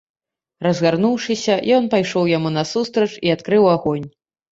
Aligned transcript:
Разгарнуўшыся, 0.67 1.57
ён 1.79 1.83
пайшоў 1.93 2.25
яму 2.37 2.49
насустрач 2.57 3.09
і 3.29 3.33
адкрыў 3.35 3.69
агонь. 3.75 4.07